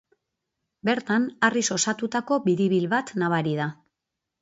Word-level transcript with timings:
Bertan 0.89 1.27
harriz 1.49 1.63
osatutako 1.77 2.41
biribil 2.49 2.91
bat 2.97 3.17
nabari 3.25 3.59
da. 3.65 3.73